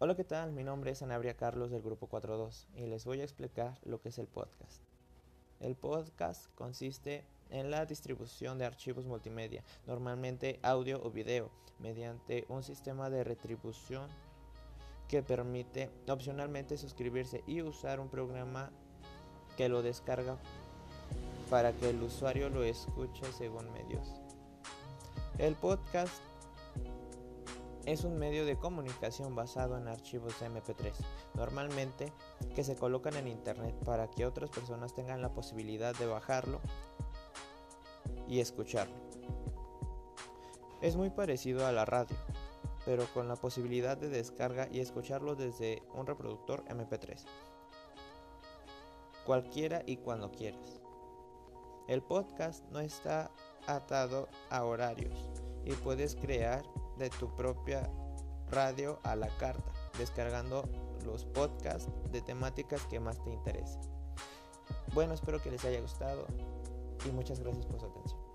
Hola, 0.00 0.16
¿qué 0.16 0.24
tal? 0.24 0.50
Mi 0.50 0.64
nombre 0.64 0.90
es 0.90 1.02
Anabria 1.02 1.36
Carlos 1.36 1.70
del 1.70 1.80
Grupo 1.80 2.08
42 2.08 2.66
y 2.74 2.86
les 2.86 3.04
voy 3.04 3.20
a 3.20 3.22
explicar 3.22 3.78
lo 3.84 4.00
que 4.00 4.08
es 4.08 4.18
el 4.18 4.26
podcast. 4.26 4.82
El 5.60 5.76
podcast 5.76 6.52
consiste 6.56 7.24
en 7.48 7.70
la 7.70 7.86
distribución 7.86 8.58
de 8.58 8.64
archivos 8.64 9.06
multimedia, 9.06 9.62
normalmente 9.86 10.58
audio 10.64 11.00
o 11.00 11.12
video, 11.12 11.48
mediante 11.78 12.44
un 12.48 12.64
sistema 12.64 13.08
de 13.08 13.22
retribución 13.22 14.08
que 15.06 15.22
permite 15.22 15.90
opcionalmente 16.08 16.76
suscribirse 16.76 17.44
y 17.46 17.62
usar 17.62 18.00
un 18.00 18.08
programa 18.08 18.72
que 19.56 19.68
lo 19.68 19.80
descarga 19.80 20.38
para 21.48 21.72
que 21.72 21.90
el 21.90 22.02
usuario 22.02 22.48
lo 22.48 22.64
escuche 22.64 23.32
según 23.32 23.72
medios. 23.72 24.12
El 25.38 25.54
podcast 25.54 26.12
es 27.86 28.04
un 28.04 28.18
medio 28.18 28.46
de 28.46 28.56
comunicación 28.56 29.34
basado 29.34 29.76
en 29.76 29.88
archivos 29.88 30.40
MP3, 30.40 30.92
normalmente 31.34 32.12
que 32.54 32.64
se 32.64 32.76
colocan 32.76 33.16
en 33.16 33.28
Internet 33.28 33.74
para 33.84 34.10
que 34.10 34.26
otras 34.26 34.50
personas 34.50 34.94
tengan 34.94 35.20
la 35.20 35.32
posibilidad 35.32 35.94
de 35.96 36.06
bajarlo 36.06 36.60
y 38.26 38.40
escucharlo. 38.40 38.94
Es 40.80 40.96
muy 40.96 41.10
parecido 41.10 41.66
a 41.66 41.72
la 41.72 41.84
radio, 41.84 42.16
pero 42.84 43.06
con 43.12 43.28
la 43.28 43.36
posibilidad 43.36 43.96
de 43.96 44.08
descarga 44.08 44.68
y 44.70 44.80
escucharlo 44.80 45.34
desde 45.34 45.82
un 45.94 46.06
reproductor 46.06 46.64
MP3. 46.66 47.24
Cualquiera 49.26 49.82
y 49.86 49.96
cuando 49.96 50.30
quieras. 50.30 50.80
El 51.88 52.02
podcast 52.02 52.64
no 52.70 52.80
está 52.80 53.30
atado 53.66 54.28
a 54.50 54.64
horarios 54.64 55.30
y 55.64 55.72
puedes 55.72 56.14
crear 56.16 56.62
de 56.98 57.10
tu 57.10 57.34
propia 57.34 57.90
radio 58.50 59.00
a 59.02 59.16
la 59.16 59.28
carta, 59.38 59.72
descargando 59.98 60.68
los 61.04 61.24
podcasts 61.26 61.90
de 62.10 62.22
temáticas 62.22 62.82
que 62.86 63.00
más 63.00 63.22
te 63.22 63.30
interesen. 63.30 63.80
Bueno, 64.92 65.14
espero 65.14 65.42
que 65.42 65.50
les 65.50 65.64
haya 65.64 65.80
gustado 65.80 66.26
y 67.06 67.12
muchas 67.12 67.40
gracias 67.40 67.66
por 67.66 67.80
su 67.80 67.86
atención. 67.86 68.33